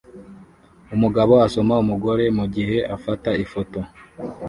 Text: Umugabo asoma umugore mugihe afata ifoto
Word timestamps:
Umugabo 0.95 1.33
asoma 1.47 1.73
umugore 1.83 2.23
mugihe 2.37 2.77
afata 2.95 3.29
ifoto 3.43 3.79